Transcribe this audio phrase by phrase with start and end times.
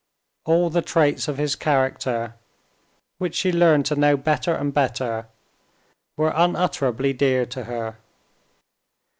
[0.45, 2.33] All the traits of his character,
[3.19, 5.27] which she learned to know better and better,
[6.17, 7.97] were unutterably dear to her.